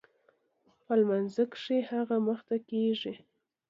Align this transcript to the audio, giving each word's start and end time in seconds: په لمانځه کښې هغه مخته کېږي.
په 0.85 0.93
لمانځه 0.99 1.43
کښې 1.51 1.77
هغه 1.91 2.15
مخته 2.27 2.55
کېږي. 2.69 3.13